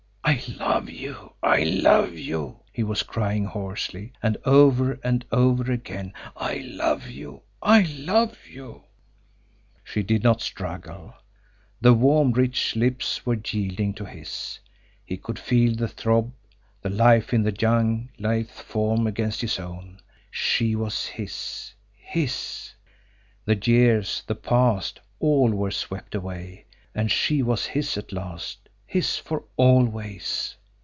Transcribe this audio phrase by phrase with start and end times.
[0.23, 1.33] "I love you!
[1.43, 7.41] I love you!" he was crying hoarsely; and over and over again: "I love you!
[7.61, 8.83] I love you!"
[9.83, 11.15] She did not struggle.
[11.81, 14.59] The warm, rich lips were yielding to his;
[15.03, 16.31] he could feel the throb,
[16.81, 19.99] the life in the young, lithe form against his own.
[20.29, 22.73] She was his his!
[23.43, 28.59] The years, the past, all were swept away and she was his at last
[28.93, 30.57] his for always.